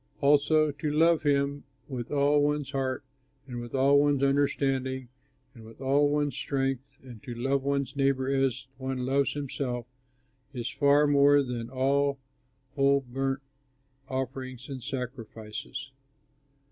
[0.19, 3.03] Also to love him, with all one's heart,
[3.45, 5.09] and with all one's understanding,
[5.53, 9.85] and with all one's strength, and to love one's neighbor as one loves himself
[10.55, 12.17] is far more than all
[12.73, 13.43] whole burnt
[14.09, 15.91] offerings and sacrifices.'"